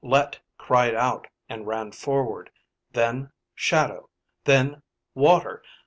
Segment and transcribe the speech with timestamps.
[0.03, 2.49] Let cried out and ran forward.
[2.91, 4.09] Then shadow.
[4.45, 4.81] Then
[5.13, 5.61] water.